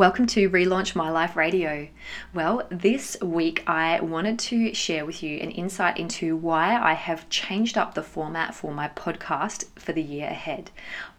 Welcome 0.00 0.28
to 0.28 0.48
Relaunch 0.48 0.96
My 0.96 1.10
Life 1.10 1.36
Radio. 1.36 1.86
Well, 2.32 2.66
this 2.70 3.18
week 3.20 3.62
I 3.66 4.00
wanted 4.00 4.38
to 4.38 4.72
share 4.72 5.04
with 5.04 5.22
you 5.22 5.36
an 5.40 5.50
insight 5.50 5.98
into 5.98 6.38
why 6.38 6.74
I 6.74 6.94
have 6.94 7.28
changed 7.28 7.76
up 7.76 7.92
the 7.92 8.02
format 8.02 8.54
for 8.54 8.72
my 8.72 8.88
podcast 8.88 9.66
for 9.78 9.92
the 9.92 10.00
year 10.00 10.28
ahead. 10.28 10.70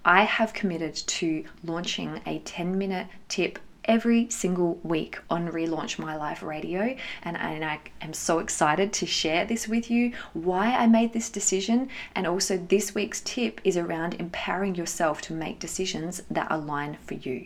I 0.03 0.23
have 0.23 0.55
committed 0.55 0.95
to 0.95 1.45
launching 1.63 2.21
a 2.25 2.39
10 2.39 2.75
minute 2.75 3.05
tip 3.29 3.59
every 3.85 4.27
single 4.31 4.79
week 4.81 5.19
on 5.29 5.51
Relaunch 5.51 5.99
My 5.99 6.15
Life 6.15 6.41
Radio, 6.41 6.97
and, 7.21 7.37
and 7.37 7.63
I 7.63 7.81
am 8.01 8.13
so 8.13 8.39
excited 8.39 8.93
to 8.93 9.05
share 9.05 9.45
this 9.45 9.67
with 9.67 9.91
you 9.91 10.13
why 10.33 10.73
I 10.73 10.87
made 10.87 11.13
this 11.13 11.29
decision. 11.29 11.87
And 12.15 12.25
also, 12.25 12.57
this 12.57 12.95
week's 12.95 13.21
tip 13.21 13.61
is 13.63 13.77
around 13.77 14.15
empowering 14.15 14.73
yourself 14.73 15.21
to 15.21 15.33
make 15.33 15.59
decisions 15.59 16.23
that 16.31 16.47
align 16.49 16.97
for 17.05 17.13
you. 17.13 17.45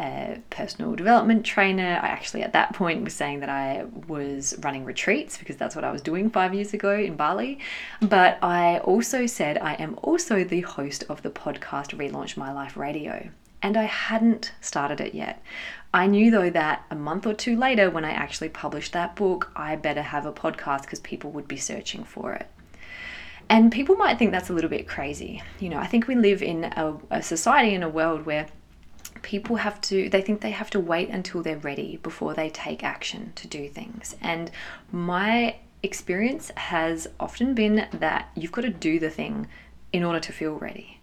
a 0.00 0.40
personal 0.50 0.94
development 0.94 1.44
trainer. 1.44 1.98
I 2.02 2.08
actually, 2.08 2.42
at 2.42 2.52
that 2.52 2.72
point, 2.74 3.04
was 3.04 3.14
saying 3.14 3.40
that 3.40 3.48
I 3.48 3.86
was 4.06 4.56
running 4.60 4.84
retreats 4.84 5.36
because 5.38 5.56
that's 5.56 5.74
what 5.74 5.84
I 5.84 5.90
was 5.90 6.02
doing 6.02 6.30
five 6.30 6.54
years 6.54 6.72
ago 6.72 6.94
in 6.94 7.16
Bali. 7.16 7.58
But 8.00 8.38
I 8.42 8.78
also 8.78 9.26
said 9.26 9.58
I 9.58 9.74
am 9.74 9.98
also 10.02 10.44
the 10.44 10.60
host 10.60 11.04
of 11.08 11.22
the 11.22 11.30
podcast 11.30 11.96
Relaunch 11.96 12.36
My 12.36 12.52
Life 12.52 12.76
Radio. 12.76 13.30
And 13.60 13.76
I 13.76 13.84
hadn't 13.84 14.52
started 14.60 15.00
it 15.00 15.14
yet. 15.14 15.42
I 15.92 16.06
knew 16.06 16.30
though 16.30 16.50
that 16.50 16.84
a 16.90 16.94
month 16.94 17.26
or 17.26 17.34
two 17.34 17.56
later, 17.56 17.90
when 17.90 18.04
I 18.04 18.12
actually 18.12 18.50
published 18.50 18.92
that 18.92 19.16
book, 19.16 19.50
I 19.56 19.74
better 19.74 20.02
have 20.02 20.26
a 20.26 20.32
podcast 20.32 20.82
because 20.82 21.00
people 21.00 21.30
would 21.32 21.48
be 21.48 21.56
searching 21.56 22.04
for 22.04 22.34
it. 22.34 22.46
And 23.50 23.72
people 23.72 23.96
might 23.96 24.18
think 24.18 24.30
that's 24.30 24.50
a 24.50 24.52
little 24.52 24.70
bit 24.70 24.86
crazy. 24.86 25.42
You 25.58 25.70
know, 25.70 25.78
I 25.78 25.86
think 25.86 26.06
we 26.06 26.14
live 26.14 26.42
in 26.42 26.64
a, 26.64 26.96
a 27.10 27.22
society 27.22 27.74
in 27.74 27.82
a 27.82 27.88
world 27.88 28.26
where 28.26 28.46
people 29.22 29.56
have 29.56 29.80
to 29.80 30.08
they 30.08 30.22
think 30.22 30.40
they 30.40 30.50
have 30.50 30.70
to 30.70 30.80
wait 30.80 31.08
until 31.08 31.42
they're 31.42 31.58
ready 31.58 31.96
before 32.02 32.34
they 32.34 32.48
take 32.50 32.84
action 32.84 33.32
to 33.34 33.48
do 33.48 33.68
things 33.68 34.14
and 34.20 34.50
my 34.92 35.56
experience 35.82 36.50
has 36.56 37.08
often 37.18 37.54
been 37.54 37.86
that 37.92 38.28
you've 38.34 38.52
got 38.52 38.62
to 38.62 38.70
do 38.70 38.98
the 38.98 39.10
thing 39.10 39.46
in 39.92 40.04
order 40.04 40.20
to 40.20 40.32
feel 40.32 40.54
ready 40.54 40.97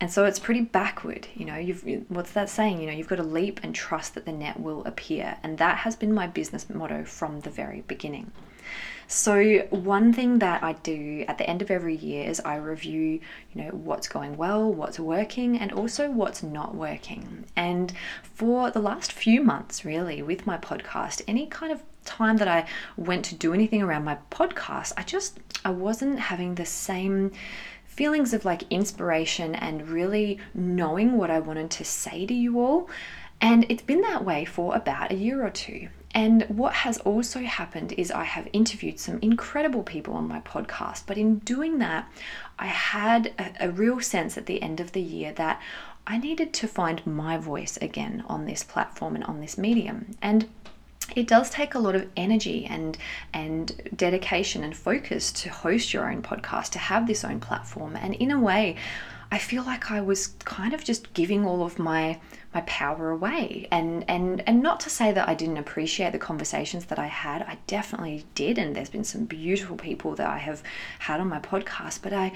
and 0.00 0.10
so 0.10 0.24
it's 0.24 0.38
pretty 0.38 0.60
backward 0.60 1.28
you 1.34 1.44
know 1.44 1.56
you've 1.56 1.84
what's 2.08 2.32
that 2.32 2.48
saying? 2.48 2.80
You 2.80 2.86
know 2.86 2.92
you've 2.92 3.08
got 3.08 3.16
to 3.16 3.22
leap 3.22 3.60
and 3.62 3.74
trust 3.74 4.14
that 4.14 4.24
the 4.24 4.32
net 4.32 4.60
will 4.60 4.84
appear. 4.84 5.36
And 5.42 5.58
that 5.58 5.78
has 5.78 5.96
been 5.96 6.12
my 6.12 6.26
business 6.26 6.68
motto 6.68 7.04
from 7.04 7.40
the 7.40 7.50
very 7.50 7.82
beginning. 7.82 8.32
So, 9.06 9.58
one 9.68 10.14
thing 10.14 10.38
that 10.38 10.62
I 10.62 10.72
do 10.72 11.26
at 11.28 11.36
the 11.36 11.48
end 11.48 11.60
of 11.60 11.70
every 11.70 11.94
year 11.94 12.28
is 12.28 12.40
I 12.40 12.56
review, 12.56 13.20
you 13.52 13.62
know, 13.62 13.68
what's 13.68 14.08
going 14.08 14.38
well, 14.38 14.72
what's 14.72 14.98
working, 14.98 15.58
and 15.58 15.70
also 15.72 16.10
what's 16.10 16.42
not 16.42 16.74
working. 16.74 17.44
And 17.54 17.92
for 18.22 18.70
the 18.70 18.80
last 18.80 19.12
few 19.12 19.42
months, 19.42 19.84
really, 19.84 20.22
with 20.22 20.46
my 20.46 20.56
podcast, 20.56 21.20
any 21.28 21.46
kind 21.46 21.70
of 21.70 21.82
time 22.06 22.38
that 22.38 22.48
I 22.48 22.66
went 22.96 23.26
to 23.26 23.34
do 23.34 23.52
anything 23.52 23.82
around 23.82 24.04
my 24.04 24.16
podcast, 24.30 24.94
I 24.96 25.02
just 25.02 25.38
I 25.66 25.70
wasn't 25.70 26.18
having 26.18 26.54
the 26.54 26.66
same 26.66 27.32
feelings 27.94 28.34
of 28.34 28.44
like 28.44 28.64
inspiration 28.70 29.54
and 29.54 29.88
really 29.88 30.38
knowing 30.52 31.16
what 31.16 31.30
I 31.30 31.40
wanted 31.40 31.70
to 31.70 31.84
say 31.84 32.26
to 32.26 32.34
you 32.34 32.60
all. 32.60 32.88
And 33.40 33.66
it's 33.68 33.82
been 33.82 34.00
that 34.02 34.24
way 34.24 34.44
for 34.44 34.74
about 34.74 35.12
a 35.12 35.16
year 35.16 35.44
or 35.44 35.50
two. 35.50 35.88
And 36.14 36.44
what 36.44 36.74
has 36.74 36.98
also 36.98 37.40
happened 37.40 37.92
is 37.92 38.12
I 38.12 38.24
have 38.24 38.48
interviewed 38.52 39.00
some 39.00 39.18
incredible 39.20 39.82
people 39.82 40.14
on 40.14 40.28
my 40.28 40.40
podcast, 40.40 41.02
but 41.06 41.18
in 41.18 41.40
doing 41.40 41.78
that, 41.78 42.08
I 42.58 42.66
had 42.66 43.32
a, 43.36 43.66
a, 43.66 43.70
real 43.70 44.00
sense 44.00 44.38
at 44.38 44.46
the 44.46 44.62
end 44.62 44.78
of 44.78 44.92
the 44.92 45.02
year 45.02 45.32
that 45.32 45.60
I 46.06 46.18
needed 46.18 46.52
to 46.54 46.68
find 46.68 47.04
my 47.04 47.36
voice 47.36 47.76
again 47.78 48.22
on 48.28 48.46
this 48.46 48.62
platform 48.62 49.16
and 49.16 49.24
on 49.24 49.40
this 49.40 49.58
medium. 49.58 50.12
And 50.22 50.48
it 51.14 51.26
does 51.26 51.50
take 51.50 51.74
a 51.74 51.78
lot 51.78 51.94
of 51.94 52.08
energy 52.16 52.66
and 52.66 52.96
and 53.32 53.90
dedication 53.94 54.64
and 54.64 54.76
focus 54.76 55.32
to 55.32 55.48
host 55.50 55.92
your 55.92 56.10
own 56.10 56.22
podcast 56.22 56.70
to 56.70 56.78
have 56.78 57.06
this 57.06 57.24
own 57.24 57.40
platform. 57.40 57.96
And 57.96 58.14
in 58.14 58.30
a 58.30 58.40
way 58.40 58.76
I 59.30 59.38
feel 59.38 59.64
like 59.64 59.90
I 59.90 60.00
was 60.00 60.28
kind 60.44 60.74
of 60.74 60.84
just 60.84 61.12
giving 61.12 61.44
all 61.44 61.64
of 61.64 61.78
my 61.78 62.20
my 62.54 62.60
power 62.62 63.10
away. 63.10 63.66
And 63.70 64.04
and 64.08 64.42
and 64.46 64.62
not 64.62 64.80
to 64.80 64.90
say 64.90 65.12
that 65.12 65.28
I 65.28 65.34
didn't 65.34 65.56
appreciate 65.56 66.12
the 66.12 66.18
conversations 66.18 66.86
that 66.86 66.98
I 66.98 67.06
had. 67.06 67.42
I 67.42 67.58
definitely 67.66 68.24
did 68.34 68.58
and 68.58 68.74
there's 68.74 68.90
been 68.90 69.04
some 69.04 69.24
beautiful 69.24 69.76
people 69.76 70.14
that 70.16 70.28
I 70.28 70.38
have 70.38 70.62
had 71.00 71.20
on 71.20 71.28
my 71.28 71.40
podcast 71.40 72.00
but 72.02 72.12
I 72.12 72.32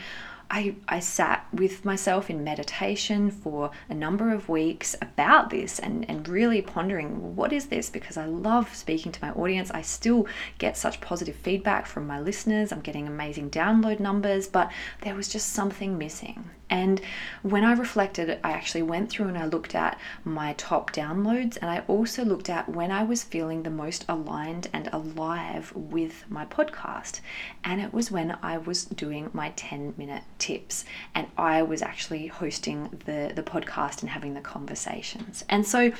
I, 0.50 0.76
I 0.88 1.00
sat 1.00 1.46
with 1.52 1.84
myself 1.84 2.30
in 2.30 2.42
meditation 2.42 3.30
for 3.30 3.70
a 3.90 3.94
number 3.94 4.32
of 4.32 4.48
weeks 4.48 4.96
about 5.02 5.50
this 5.50 5.78
and, 5.78 6.08
and 6.08 6.26
really 6.26 6.62
pondering 6.62 7.36
what 7.36 7.52
is 7.52 7.66
this 7.66 7.90
because 7.90 8.16
I 8.16 8.24
love 8.24 8.74
speaking 8.74 9.12
to 9.12 9.24
my 9.24 9.30
audience. 9.32 9.70
I 9.70 9.82
still 9.82 10.26
get 10.56 10.76
such 10.76 11.02
positive 11.02 11.36
feedback 11.36 11.86
from 11.86 12.06
my 12.06 12.18
listeners. 12.18 12.72
I'm 12.72 12.80
getting 12.80 13.06
amazing 13.06 13.50
download 13.50 14.00
numbers, 14.00 14.48
but 14.48 14.72
there 15.02 15.14
was 15.14 15.28
just 15.28 15.50
something 15.50 15.98
missing. 15.98 16.48
And 16.70 17.00
when 17.42 17.64
I 17.64 17.72
reflected, 17.72 18.38
I 18.44 18.52
actually 18.52 18.82
went 18.82 19.10
through 19.10 19.28
and 19.28 19.38
I 19.38 19.46
looked 19.46 19.74
at 19.74 19.98
my 20.24 20.54
top 20.58 20.92
downloads 20.92 21.56
and 21.60 21.70
I 21.70 21.80
also 21.88 22.24
looked 22.24 22.50
at 22.50 22.68
when 22.68 22.90
I 22.90 23.04
was 23.04 23.24
feeling 23.24 23.62
the 23.62 23.70
most 23.70 24.04
aligned 24.08 24.68
and 24.72 24.88
alive 24.92 25.72
with 25.74 26.24
my 26.28 26.44
podcast. 26.44 27.20
And 27.64 27.80
it 27.80 27.94
was 27.94 28.10
when 28.10 28.36
I 28.42 28.58
was 28.58 28.84
doing 28.84 29.30
my 29.32 29.52
10 29.56 29.94
minute 29.96 30.24
tips 30.38 30.84
and 31.14 31.26
I 31.36 31.62
was 31.62 31.82
actually 31.82 32.28
hosting 32.28 33.02
the, 33.04 33.32
the 33.34 33.42
podcast 33.42 34.00
and 34.00 34.10
having 34.10 34.34
the 34.34 34.40
conversations. 34.40 35.44
And 35.48 35.66
so 35.66 35.92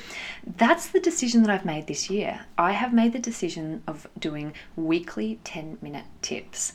that's 0.57 0.87
the 0.87 0.99
decision 0.99 1.41
that 1.43 1.51
I've 1.51 1.65
made 1.65 1.87
this 1.87 2.09
year. 2.09 2.41
I 2.57 2.71
have 2.71 2.93
made 2.93 3.13
the 3.13 3.19
decision 3.19 3.83
of 3.87 4.07
doing 4.17 4.53
weekly 4.75 5.39
10 5.43 5.77
minute 5.81 6.05
tips. 6.21 6.73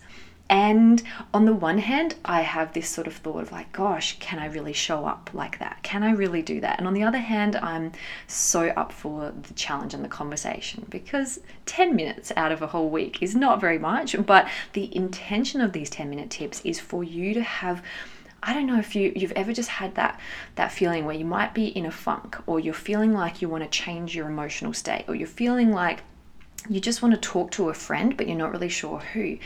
And 0.55 1.03
on 1.35 1.47
the 1.47 1.53
one 1.53 1.79
hand, 1.79 2.15
I 2.25 2.43
have 2.43 2.75
this 2.75 2.89
sort 2.89 3.09
of 3.09 3.15
thought 3.15 3.43
of 3.43 3.51
like, 3.51 3.73
gosh, 3.73 4.17
can 4.21 4.39
I 4.39 4.47
really 4.47 4.73
show 4.73 5.05
up 5.05 5.31
like 5.35 5.59
that? 5.59 5.83
Can 5.83 6.05
I 6.05 6.13
really 6.13 6.43
do 6.43 6.61
that? 6.61 6.79
And 6.79 6.87
on 6.87 6.95
the 6.95 7.03
other 7.03 7.19
hand, 7.19 7.57
I'm 7.57 7.91
so 8.29 8.69
up 8.69 8.93
for 8.93 9.33
the 9.33 9.55
challenge 9.55 9.95
and 9.95 10.05
the 10.05 10.09
conversation 10.09 10.87
because 10.91 11.41
10 11.67 11.97
minutes 11.97 12.31
out 12.37 12.53
of 12.53 12.63
a 12.63 12.69
whole 12.69 12.89
week 12.89 13.21
is 13.21 13.35
not 13.35 13.61
very 13.61 13.81
much, 13.81 14.15
but 14.27 14.49
the 14.75 14.95
intention 14.95 15.61
of 15.61 15.73
these 15.73 15.91
10 15.91 16.09
minute 16.09 16.31
tips 16.31 16.61
is 16.65 16.79
for 16.79 17.03
you 17.03 17.35
to 17.35 17.43
have 17.43 17.83
I 18.41 18.53
don't 18.53 18.67
know 18.67 18.79
if 18.79 18.95
you 18.95 19.11
you've 19.17 19.33
ever 19.33 19.53
just 19.53 19.71
had 19.71 19.97
that 19.97 20.21
that 20.55 20.71
feeling 20.71 21.05
where 21.05 21.17
you 21.17 21.25
might 21.25 21.53
be 21.55 21.67
in 21.67 21.87
a 21.87 21.91
funk 21.91 22.37
or 22.47 22.61
you're 22.61 22.75
feeling 22.75 23.13
like 23.13 23.43
you 23.43 23.49
want 23.49 23.65
to 23.65 23.71
change 23.71 24.15
your 24.15 24.29
emotional 24.29 24.75
state 24.75 25.07
or 25.09 25.15
you're 25.17 25.27
feeling 25.27 25.73
like 25.73 26.03
you 26.69 26.79
just 26.79 27.03
want 27.03 27.15
to 27.15 27.21
talk 27.21 27.51
to 27.53 27.71
a 27.71 27.75
friend 27.75 28.17
but 28.17 28.29
you're 28.29 28.37
not 28.37 28.53
really 28.53 28.69
sure 28.69 28.99
who. 28.99 29.39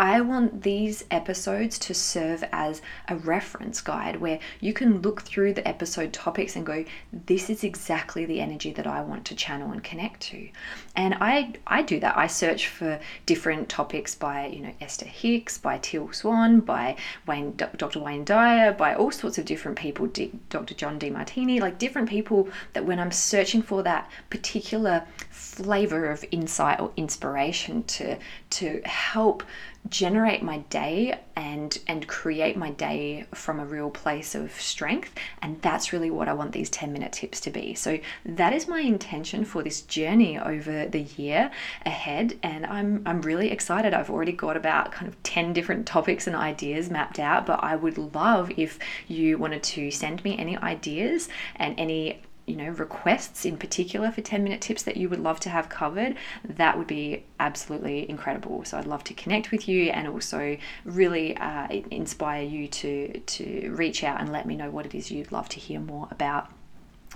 I 0.00 0.22
want 0.22 0.62
these 0.62 1.04
episodes 1.10 1.78
to 1.80 1.92
serve 1.92 2.42
as 2.52 2.80
a 3.08 3.16
reference 3.16 3.82
guide 3.82 4.16
where 4.16 4.38
you 4.58 4.72
can 4.72 5.02
look 5.02 5.20
through 5.20 5.52
the 5.52 5.68
episode 5.68 6.14
topics 6.14 6.56
and 6.56 6.64
go, 6.64 6.86
this 7.12 7.50
is 7.50 7.62
exactly 7.62 8.24
the 8.24 8.40
energy 8.40 8.72
that 8.72 8.86
I 8.86 9.02
want 9.02 9.26
to 9.26 9.34
channel 9.34 9.72
and 9.72 9.84
connect 9.84 10.22
to. 10.30 10.48
And 10.96 11.16
I, 11.20 11.52
I 11.66 11.82
do 11.82 12.00
that. 12.00 12.16
I 12.16 12.28
search 12.28 12.68
for 12.68 12.98
different 13.26 13.68
topics 13.68 14.14
by, 14.14 14.46
you 14.46 14.60
know, 14.60 14.72
Esther 14.80 15.04
Hicks, 15.04 15.58
by 15.58 15.76
Teal 15.76 16.10
Swan, 16.12 16.60
by 16.60 16.96
Wayne, 17.26 17.54
Dr. 17.56 18.00
Wayne 18.00 18.24
Dyer, 18.24 18.72
by 18.72 18.94
all 18.94 19.10
sorts 19.10 19.36
of 19.36 19.44
different 19.44 19.76
people, 19.76 20.06
D, 20.06 20.32
Dr. 20.48 20.72
John 20.72 20.98
Demartini, 20.98 21.60
like 21.60 21.78
different 21.78 22.08
people 22.08 22.48
that 22.72 22.86
when 22.86 22.98
I'm 22.98 23.12
searching 23.12 23.60
for 23.60 23.82
that 23.82 24.10
particular 24.30 25.04
flavor 25.28 26.10
of 26.10 26.24
insight 26.30 26.80
or 26.80 26.90
inspiration 26.96 27.82
to, 27.82 28.16
to 28.48 28.80
help 28.86 29.42
generate 29.88 30.42
my 30.42 30.58
day 30.70 31.18
and 31.34 31.78
and 31.86 32.06
create 32.06 32.56
my 32.56 32.70
day 32.70 33.26
from 33.34 33.58
a 33.58 33.64
real 33.64 33.90
place 33.90 34.34
of 34.34 34.52
strength 34.60 35.12
and 35.42 35.60
that's 35.62 35.92
really 35.92 36.10
what 36.10 36.28
I 36.28 36.32
want 36.32 36.52
these 36.52 36.70
10 36.70 36.92
minute 36.92 37.12
tips 37.12 37.40
to 37.40 37.50
be. 37.50 37.74
So 37.74 37.98
that 38.24 38.52
is 38.52 38.68
my 38.68 38.80
intention 38.80 39.44
for 39.44 39.62
this 39.62 39.80
journey 39.82 40.38
over 40.38 40.86
the 40.86 41.00
year 41.00 41.50
ahead 41.84 42.38
and 42.42 42.66
I'm 42.66 43.02
I'm 43.06 43.22
really 43.22 43.50
excited. 43.50 43.94
I've 43.94 44.10
already 44.10 44.32
got 44.32 44.56
about 44.56 44.92
kind 44.92 45.08
of 45.08 45.20
10 45.22 45.52
different 45.52 45.86
topics 45.86 46.26
and 46.26 46.36
ideas 46.36 46.90
mapped 46.90 47.18
out, 47.18 47.46
but 47.46 47.62
I 47.62 47.74
would 47.74 47.98
love 47.98 48.52
if 48.56 48.78
you 49.08 49.38
wanted 49.38 49.62
to 49.62 49.90
send 49.90 50.22
me 50.24 50.38
any 50.38 50.56
ideas 50.58 51.28
and 51.56 51.78
any 51.80 52.22
you 52.50 52.56
know 52.56 52.70
requests 52.70 53.44
in 53.44 53.56
particular 53.56 54.10
for 54.10 54.20
10 54.20 54.42
minute 54.42 54.60
tips 54.60 54.82
that 54.82 54.96
you 54.96 55.08
would 55.08 55.20
love 55.20 55.38
to 55.40 55.48
have 55.48 55.68
covered 55.68 56.16
that 56.44 56.76
would 56.76 56.86
be 56.86 57.24
absolutely 57.38 58.08
incredible. 58.10 58.64
So 58.64 58.76
i'd 58.78 58.86
love 58.86 59.04
to 59.04 59.14
connect 59.14 59.50
with 59.50 59.68
you 59.68 59.90
and 59.90 60.08
also 60.08 60.56
really 60.84 61.36
uh, 61.36 61.68
inspire 61.90 62.42
you 62.42 62.66
to 62.68 63.20
to 63.20 63.72
reach 63.74 64.02
out 64.02 64.20
and 64.20 64.32
let 64.32 64.46
me 64.46 64.56
know 64.56 64.70
what 64.70 64.84
it 64.86 64.94
is 64.94 65.10
you'd 65.10 65.32
love 65.32 65.48
to 65.50 65.60
hear 65.60 65.80
more 65.80 66.08
about 66.10 66.48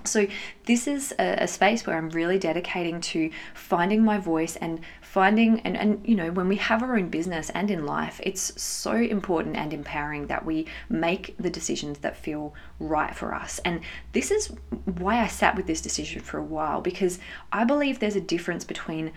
so, 0.04 0.26
this 0.66 0.86
is 0.86 1.12
a, 1.18 1.44
a, 1.44 1.48
space 1.48 1.86
where 1.86 1.96
I'm 1.96 2.10
really 2.10 2.38
dedicating 2.38 3.00
to 3.00 3.30
finding 3.54 4.04
my 4.04 4.18
voice 4.18 4.56
and 4.56 4.80
finding, 5.00 5.60
and, 5.60 5.76
and 5.76 6.06
you 6.06 6.14
know, 6.14 6.30
when 6.30 6.48
we 6.48 6.56
have 6.56 6.82
our 6.82 6.96
own 6.96 7.08
business 7.08 7.50
and 7.50 7.70
in 7.70 7.86
life, 7.86 8.20
it's 8.22 8.60
so 8.60 8.92
important 8.92 9.56
and 9.56 9.72
empowering 9.72 10.26
that 10.26 10.44
we 10.44 10.66
make 10.88 11.34
the 11.38 11.50
decisions 11.50 11.98
that 11.98 12.16
feel 12.16 12.54
right 12.78 13.14
for 13.14 13.34
us. 13.34 13.60
And 13.64 13.80
this 14.12 14.30
is 14.30 14.52
why 14.98 15.20
I 15.20 15.26
sat 15.26 15.56
with 15.56 15.66
this 15.66 15.80
decision 15.80 16.20
for 16.20 16.38
a 16.38 16.44
while 16.44 16.80
because 16.80 17.18
I 17.50 17.64
believe 17.64 17.98
there's 17.98 18.16
a 18.16 18.20
difference 18.20 18.64
between 18.64 19.12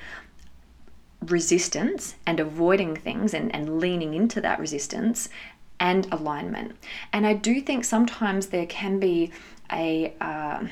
resistance 1.26 2.16
and 2.26 2.40
avoiding 2.40 2.96
things 2.96 3.34
and, 3.34 3.54
and 3.54 3.80
leaning 3.80 4.14
into 4.14 4.40
that 4.42 4.60
resistance 4.60 5.30
and 5.80 6.12
alignment. 6.12 6.76
And 7.14 7.26
I 7.26 7.34
do 7.34 7.62
think 7.62 7.86
sometimes 7.86 8.48
there 8.48 8.66
can 8.66 9.00
be 9.00 9.32
a 9.72 10.14
uh, 10.22 10.66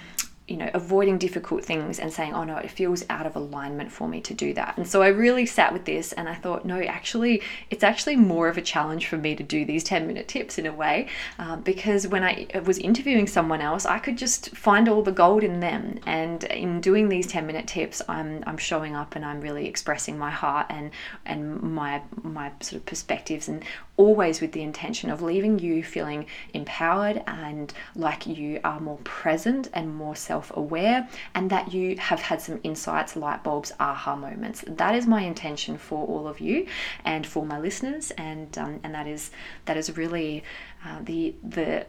you 0.48 0.58
know, 0.58 0.70
avoiding 0.76 1.18
difficult 1.18 1.66
things 1.66 1.98
and 1.98 2.14
saying, 2.14 2.34
oh 2.34 2.44
no, 2.44 2.58
it 2.58 2.70
feels 2.70 3.04
out 3.10 3.26
of 3.26 3.36
alignment 3.36 3.92
for 3.92 4.08
me 4.08 4.22
to 4.22 4.34
do 4.34 4.54
that. 4.54 4.78
And 4.78 4.88
so 4.88 5.02
I 5.02 5.08
really 5.08 5.48
sat 5.48 5.74
with 5.74 5.86
this 5.86 6.14
and 6.14 6.30
I 6.30 6.36
thought, 6.36 6.66
no, 6.66 6.80
actually, 6.82 7.42
it's 7.72 7.84
actually 7.84 8.16
more 8.16 8.48
of 8.48 8.56
a 8.56 8.62
challenge 8.62 9.08
for 9.08 9.18
me 9.18 9.36
to 9.36 9.42
do 9.42 9.66
these 9.66 9.84
10 9.84 10.06
minute 10.06 10.28
tips 10.28 10.60
in 10.60 10.68
a 10.68 10.74
way, 10.74 11.08
uh, 11.40 11.56
because 11.56 12.08
when 12.08 12.24
I 12.24 12.48
was 12.64 12.78
interviewing 12.78 13.26
someone 13.26 13.60
else, 13.60 13.88
I 13.88 13.98
could 13.98 14.20
just 14.20 14.56
find 14.56 14.88
all 14.88 15.02
the 15.02 15.12
gold 15.12 15.44
in 15.44 15.62
them. 15.62 16.00
And 16.06 16.44
in 16.44 16.80
doing 16.80 17.10
these 17.10 17.26
10 17.26 17.48
minute 17.48 17.66
tips, 17.66 18.04
I'm, 18.08 18.44
I'm 18.46 18.58
showing 18.58 18.96
up 18.96 19.16
and 19.16 19.26
I'm 19.26 19.42
really 19.42 19.66
expressing 19.68 20.16
my 20.16 20.30
heart 20.30 20.68
and, 20.70 20.92
and 21.26 21.60
my, 21.60 22.04
my 22.22 22.52
sort 22.60 22.82
of 22.82 22.86
perspectives 22.86 23.48
and 23.48 23.64
always 23.98 24.42
with 24.42 24.52
the 24.52 24.62
intention 24.62 25.10
of 25.10 25.22
leaving 25.22 25.60
you 25.60 25.84
feeling 25.84 26.26
empowered 26.54 27.24
and 27.28 27.74
like 27.96 28.28
you 28.28 28.60
are 28.64 28.80
more 28.80 28.98
present 29.04 29.70
and 29.74 29.96
more 29.96 30.16
self 30.16 30.52
aware, 30.56 31.08
and 31.34 31.50
that 31.50 31.74
you 31.74 31.98
have 31.98 32.22
had 32.22 32.42
some 32.42 32.60
insights, 32.64 33.16
light 33.16 33.44
bulbs, 33.44 33.72
aha 33.80 34.16
moments. 34.16 34.64
That 34.68 34.96
is 34.96 35.08
my 35.08 35.22
intention 35.22 35.78
for 35.78 36.06
all 36.08 36.28
of 36.28 36.40
you 36.40 36.68
and 37.04 37.26
for 37.26 37.46
my 37.46 37.60
listeners, 37.60 38.12
and 38.12 38.58
um, 38.58 38.80
and 38.84 38.94
that 38.94 39.08
is 39.08 39.32
that 39.66 39.78
is 39.78 39.96
really 39.98 40.44
uh, 40.86 41.00
the 41.02 41.36
the 41.44 41.86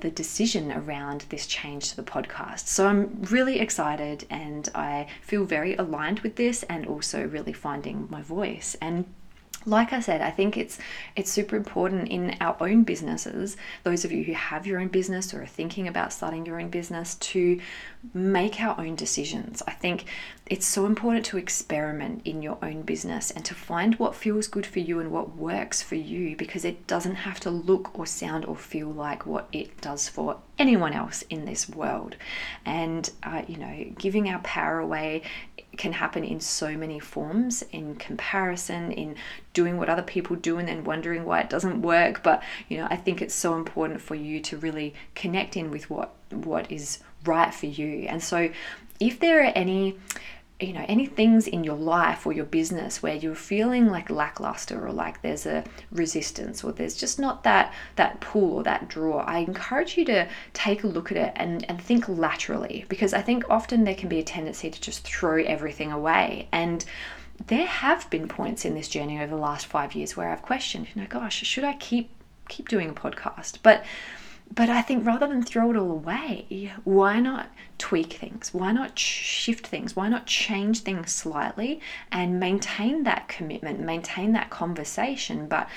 the 0.00 0.10
decision 0.10 0.72
around 0.72 1.24
this 1.28 1.46
change 1.46 1.90
to 1.90 1.96
the 1.96 2.02
podcast. 2.02 2.66
So 2.66 2.86
I'm 2.86 3.22
really 3.30 3.60
excited 3.60 4.26
and 4.28 4.68
I 4.74 5.06
feel 5.22 5.44
very 5.44 5.76
aligned 5.76 6.20
with 6.20 6.36
this 6.36 6.62
and 6.64 6.86
also 6.86 7.26
really 7.26 7.52
finding 7.52 8.08
my 8.10 8.20
voice 8.20 8.76
and 8.80 9.06
like 9.66 9.92
I 9.92 10.00
said, 10.00 10.20
I 10.20 10.30
think 10.30 10.56
it's 10.56 10.78
it's 11.16 11.30
super 11.30 11.56
important 11.56 12.08
in 12.08 12.36
our 12.40 12.56
own 12.60 12.84
businesses, 12.84 13.56
those 13.82 14.04
of 14.04 14.12
you 14.12 14.24
who 14.24 14.32
have 14.32 14.66
your 14.66 14.80
own 14.80 14.88
business 14.88 15.32
or 15.32 15.42
are 15.42 15.46
thinking 15.46 15.88
about 15.88 16.12
starting 16.12 16.44
your 16.46 16.60
own 16.60 16.68
business 16.68 17.14
to 17.16 17.60
make 18.12 18.60
our 18.60 18.78
own 18.78 18.94
decisions. 18.94 19.62
I 19.66 19.72
think 19.72 20.04
it's 20.46 20.66
so 20.66 20.84
important 20.84 21.24
to 21.26 21.38
experiment 21.38 22.20
in 22.26 22.42
your 22.42 22.58
own 22.62 22.82
business 22.82 23.30
and 23.30 23.44
to 23.46 23.54
find 23.54 23.94
what 23.94 24.14
feels 24.14 24.46
good 24.46 24.66
for 24.66 24.80
you 24.80 25.00
and 25.00 25.10
what 25.10 25.36
works 25.36 25.82
for 25.82 25.94
you 25.94 26.36
because 26.36 26.64
it 26.66 26.86
doesn't 26.86 27.14
have 27.14 27.40
to 27.40 27.50
look 27.50 27.98
or 27.98 28.06
sound 28.06 28.44
or 28.44 28.56
feel 28.56 28.88
like 28.88 29.24
what 29.24 29.48
it 29.52 29.80
does 29.80 30.08
for 30.08 30.38
anyone 30.58 30.92
else 30.92 31.22
in 31.30 31.46
this 31.46 31.68
world. 31.68 32.16
And, 32.66 33.10
uh, 33.22 33.42
you 33.48 33.56
know, 33.56 33.86
giving 33.98 34.28
our 34.28 34.40
power 34.40 34.78
away 34.78 35.22
can 35.78 35.92
happen 35.92 36.24
in 36.24 36.40
so 36.40 36.76
many 36.76 36.98
forms 36.98 37.62
in 37.72 37.96
comparison, 37.96 38.92
in 38.92 39.16
doing 39.52 39.78
what 39.78 39.88
other 39.88 40.02
people 40.02 40.36
do 40.36 40.58
and 40.58 40.68
then 40.68 40.84
wondering 40.84 41.24
why 41.24 41.40
it 41.40 41.50
doesn't 41.50 41.82
work. 41.82 42.22
But, 42.22 42.42
you 42.68 42.78
know, 42.78 42.86
I 42.90 42.96
think 42.96 43.20
it's 43.20 43.34
so 43.34 43.54
important 43.54 44.00
for 44.00 44.14
you 44.14 44.40
to 44.40 44.56
really 44.56 44.94
connect 45.14 45.56
in 45.56 45.70
with 45.70 45.90
what 45.90 46.14
what 46.30 46.70
is 46.70 46.98
right 47.24 47.54
for 47.54 47.66
you. 47.66 48.06
And 48.08 48.22
so 48.22 48.50
if 49.00 49.20
there 49.20 49.40
are 49.40 49.52
any 49.54 49.98
you 50.60 50.72
know 50.72 50.84
any 50.88 51.04
things 51.04 51.48
in 51.48 51.64
your 51.64 51.76
life 51.76 52.26
or 52.26 52.32
your 52.32 52.44
business 52.44 53.02
where 53.02 53.14
you're 53.14 53.34
feeling 53.34 53.88
like 53.88 54.08
lackluster 54.08 54.86
or 54.86 54.92
like 54.92 55.20
there's 55.20 55.46
a 55.46 55.64
resistance 55.90 56.62
or 56.62 56.70
there's 56.72 56.94
just 56.94 57.18
not 57.18 57.42
that 57.42 57.74
that 57.96 58.20
pull 58.20 58.54
or 58.54 58.62
that 58.62 58.88
draw 58.88 59.18
i 59.22 59.38
encourage 59.38 59.96
you 59.96 60.04
to 60.04 60.28
take 60.52 60.84
a 60.84 60.86
look 60.86 61.10
at 61.10 61.16
it 61.16 61.32
and, 61.34 61.68
and 61.68 61.82
think 61.82 62.08
laterally 62.08 62.84
because 62.88 63.12
i 63.12 63.20
think 63.20 63.44
often 63.50 63.82
there 63.84 63.96
can 63.96 64.08
be 64.08 64.20
a 64.20 64.24
tendency 64.24 64.70
to 64.70 64.80
just 64.80 65.04
throw 65.04 65.42
everything 65.42 65.90
away. 65.90 66.48
And 66.52 66.84
there 67.48 67.66
have 67.66 68.08
been 68.10 68.28
points 68.28 68.64
in 68.64 68.74
this 68.74 68.86
journey 68.86 69.20
over 69.20 69.34
the 69.34 69.40
last 69.40 69.66
five 69.66 69.92
years 69.96 70.16
where 70.16 70.30
i've 70.30 70.40
questioned 70.40 70.86
you 70.94 71.02
know 71.02 71.08
gosh 71.08 71.42
should 71.42 71.64
i 71.64 71.72
keep 71.74 72.08
keep 72.48 72.68
doing 72.68 72.90
a 72.90 72.92
podcast? 72.92 73.58
But 73.62 73.84
but 74.52 74.70
I 74.70 74.82
think 74.82 75.06
rather 75.06 75.26
than 75.26 75.42
throw 75.42 75.70
it 75.70 75.76
all 75.76 75.90
away, 75.90 76.72
why 76.84 77.18
not 77.18 77.50
tweak 77.78 78.14
things? 78.14 78.54
Why 78.54 78.72
not 78.72 78.98
shift 78.98 79.66
things? 79.66 79.96
Why 79.96 80.08
not 80.08 80.26
change 80.26 80.80
things 80.80 81.12
slightly 81.12 81.80
and 82.12 82.38
maintain 82.38 83.02
that 83.04 83.28
commitment, 83.28 83.80
maintain 83.80 84.32
that 84.32 84.50
conversation, 84.50 85.48
but 85.48 85.68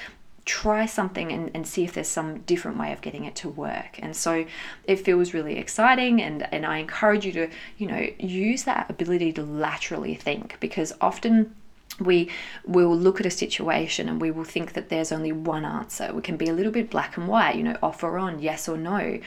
try 0.47 0.85
something 0.85 1.31
and, 1.31 1.51
and 1.53 1.67
see 1.67 1.83
if 1.83 1.93
there's 1.93 2.07
some 2.07 2.39
different 2.41 2.77
way 2.77 2.93
of 2.93 3.01
getting 3.01 3.25
it 3.25 3.35
to 3.35 3.49
work. 3.49 3.99
And 4.01 4.15
so 4.15 4.45
it 4.85 4.95
feels 4.95 5.33
really 5.33 5.57
exciting 5.57 6.21
and, 6.21 6.47
and 6.53 6.65
I 6.65 6.77
encourage 6.77 7.25
you 7.25 7.33
to, 7.33 7.49
you 7.77 7.87
know, 7.87 8.07
use 8.17 8.63
that 8.63 8.89
ability 8.89 9.33
to 9.33 9.43
laterally 9.43 10.15
think 10.15 10.57
because 10.61 10.93
often 11.01 11.53
we 11.99 12.29
will 12.65 12.95
look 12.95 13.19
at 13.19 13.25
a 13.25 13.31
situation 13.31 14.07
and 14.07 14.21
we 14.21 14.31
will 14.31 14.43
think 14.43 14.73
that 14.73 14.89
there's 14.89 15.11
only 15.11 15.31
one 15.31 15.65
answer. 15.65 16.13
We 16.13 16.21
can 16.21 16.37
be 16.37 16.47
a 16.47 16.53
little 16.53 16.71
bit 16.71 16.89
black 16.89 17.17
and 17.17 17.27
white, 17.27 17.55
you 17.55 17.63
know, 17.63 17.77
off 17.81 18.03
or 18.03 18.17
on, 18.17 18.39
yes 18.39 18.69
or 18.69 18.77
no 18.77 19.19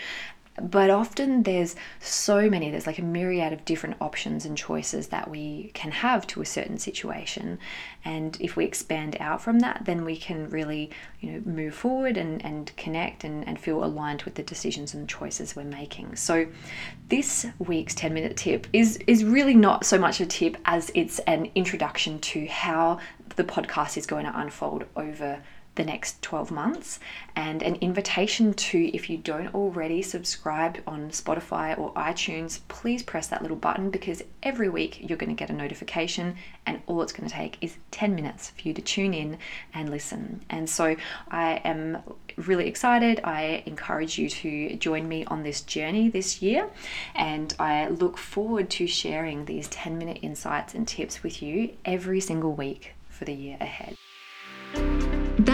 but 0.61 0.91
often 0.91 1.45
there's 1.45 1.77
so 2.01 2.51
many 2.51 2.71
there's 2.71 2.87
like 2.87 2.99
a 2.99 3.03
myriad 3.03 3.53
of 3.53 3.65
different 3.65 3.97
options 4.01 4.45
and 4.45 4.57
choices 4.57 5.09
that 5.09 5.31
we 5.31 5.71
can 5.75 5.91
have 5.91 6.27
to 6.27 6.43
a 6.43 6.47
certain 6.47 6.79
situation. 6.79 7.59
And 8.05 8.37
if 8.41 8.57
we 8.57 8.65
expand 8.65 9.17
out 9.21 9.41
from 9.41 9.61
that 9.61 9.83
then 9.85 10.05
we 10.05 10.17
can 10.17 10.51
really 10.51 10.91
you 11.21 11.33
know 11.33 11.41
move 11.45 11.75
forward 11.75 12.17
and, 12.17 12.45
and 12.45 12.75
connect 12.77 13.25
and, 13.25 13.47
and 13.47 13.59
feel 13.59 13.85
aligned 13.85 14.23
with 14.23 14.35
the 14.35 14.43
decisions 14.43 14.93
and 14.95 15.09
choices 15.09 15.55
we're 15.55 15.65
making. 15.65 16.17
So 16.17 16.47
this 17.09 17.47
week's 17.59 17.95
10 17.95 18.13
minute 18.13 18.37
tip 18.37 18.67
is 18.73 18.99
is 19.07 19.25
really 19.25 19.55
not 19.55 19.87
so 19.87 19.99
much 19.99 20.21
a 20.21 20.27
tip 20.27 20.57
as 20.65 20.91
it's 20.95 21.21
an 21.21 21.51
introduction 21.55 22.19
to 22.21 22.47
how 22.47 22.99
the 23.37 23.45
podcast 23.45 23.97
is 23.97 24.07
going 24.07 24.27
to 24.27 24.39
unfold 24.39 24.85
over 24.97 25.41
the 25.81 25.87
next 25.87 26.21
12 26.21 26.51
months 26.51 27.01
and 27.35 27.63
an 27.63 27.75
invitation 27.77 28.53
to 28.53 28.95
if 28.95 29.09
you 29.09 29.17
don't 29.17 29.55
already 29.55 30.03
subscribe 30.03 30.79
on 30.87 31.09
Spotify 31.09 31.77
or 31.79 31.91
iTunes, 31.95 32.61
please 32.69 33.03
press 33.03 33.29
that 33.29 33.41
little 33.41 33.57
button 33.57 33.89
because 33.89 34.23
every 34.43 34.69
week 34.69 34.99
you're 35.01 35.17
going 35.17 35.35
to 35.35 35.41
get 35.41 35.49
a 35.49 35.55
notification 35.55 36.37
and 36.67 36.83
all 36.87 37.01
it's 37.01 37.15
going 37.15 37.27
to 37.27 37.35
take 37.35 37.57
is 37.63 37.79
10 37.93 38.15
minutes 38.15 38.51
for 38.51 38.69
you 38.69 38.75
to 38.75 38.83
tune 38.83 39.15
in 39.15 39.39
and 39.73 39.89
listen. 39.89 40.45
And 40.51 40.69
so 40.69 40.97
I 41.31 41.63
am 41.65 42.03
really 42.37 42.69
excited. 42.69 43.19
I 43.25 43.63
encourage 43.65 44.19
you 44.19 44.29
to 44.29 44.77
join 44.77 45.09
me 45.09 45.25
on 45.25 45.45
this 45.45 45.63
journey 45.63 46.11
this 46.11 46.43
year 46.43 46.69
and 47.15 47.55
I 47.59 47.89
look 47.89 48.19
forward 48.19 48.69
to 48.71 48.87
sharing 48.87 49.47
these 49.47 49.67
10 49.69 49.97
minute 49.97 50.19
insights 50.21 50.75
and 50.75 50.87
tips 50.87 51.23
with 51.23 51.43
you 51.43 51.73
every 51.87 52.21
single 52.21 52.53
week 52.53 52.93
for 53.09 53.25
the 53.25 53.33
year 53.33 53.57
ahead. 53.63 53.97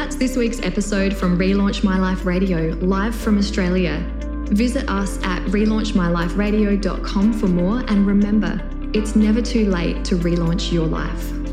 That's 0.06 0.18
this 0.18 0.36
week's 0.36 0.60
episode 0.60 1.16
from 1.16 1.36
Relaunch 1.36 1.82
My 1.82 1.98
Life 1.98 2.24
Radio, 2.24 2.68
live 2.74 3.12
from 3.12 3.38
Australia. 3.38 4.08
Visit 4.50 4.88
us 4.88 5.20
at 5.24 5.42
relaunchmyliferadio.com 5.46 7.32
for 7.32 7.48
more 7.48 7.80
and 7.88 8.06
remember, 8.06 8.62
it's 8.94 9.16
never 9.16 9.42
too 9.42 9.68
late 9.68 10.04
to 10.04 10.14
relaunch 10.14 10.70
your 10.70 10.86
life. 10.86 11.45